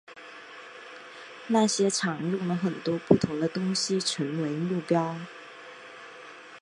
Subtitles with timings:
[1.45, 5.15] 那些场用了很多不同的东西成为目标。